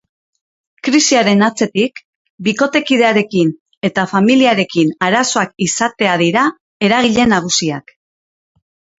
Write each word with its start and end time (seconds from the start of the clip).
Krisiaren 0.85 1.41
atzetik, 1.47 1.99
bikotekidearekin 2.47 3.51
eta 3.89 4.05
familiarekin 4.13 4.89
arazoak 5.09 5.53
izatea 5.67 6.15
dira 6.23 6.47
eragile 6.89 7.27
nagusiak. 7.35 7.95